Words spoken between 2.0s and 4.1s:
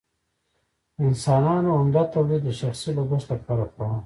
تولید د شخصي لګښت لپاره کاوه.